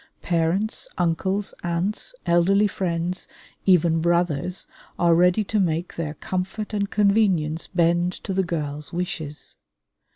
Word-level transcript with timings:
Parents, 0.23 0.87
uncles, 0.97 1.53
aunts, 1.63 2.15
elderly 2.25 2.65
friends, 2.65 3.27
even 3.67 4.01
brothers, 4.01 4.65
are 4.97 5.13
ready 5.13 5.43
to 5.43 5.59
make 5.59 5.93
their 5.93 6.15
comfort 6.15 6.73
and 6.73 6.89
convenience 6.89 7.67
bend 7.67 8.11
to 8.23 8.33
the 8.33 8.41
girls' 8.41 8.91
wishes. 8.91 9.57